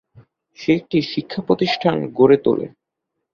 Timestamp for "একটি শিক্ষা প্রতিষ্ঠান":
0.73-1.95